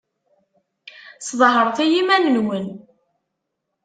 [1.27, 2.67] Sḍehret i yiman-nwen.